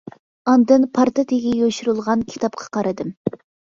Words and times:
ئاندىن 0.53 0.87
پارتا 0.95 1.27
تېگىگە 1.33 1.69
يوشۇرۇلغان 1.69 2.27
كىتابقا 2.35 2.71
قارىدىم. 2.77 3.19